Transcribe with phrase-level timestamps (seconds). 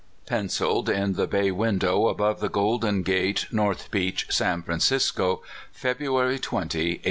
[0.25, 6.57] (Penciled in the bay window above the Golden Gate, North Beach, San Francisco, February 20,
[6.57, 6.99] 1873.)